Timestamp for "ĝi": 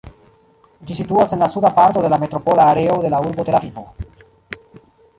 0.91-0.97